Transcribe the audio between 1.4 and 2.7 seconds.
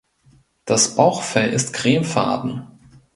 ist cremefarben.